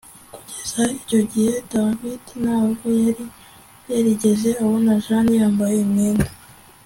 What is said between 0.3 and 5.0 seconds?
Kugeza icyo gihe David ntabwo yari yarigeze abona